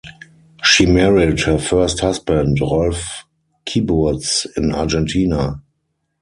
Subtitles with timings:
[0.63, 3.23] She married her first husband, Rolf
[3.67, 5.61] Kyburz in Argentina.